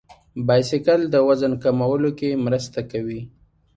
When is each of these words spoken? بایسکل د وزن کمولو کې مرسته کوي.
بایسکل 0.47 1.01
د 1.09 1.15
وزن 1.27 1.53
کمولو 1.63 2.09
کې 2.19 2.29
مرسته 2.45 2.79
کوي. 2.91 3.21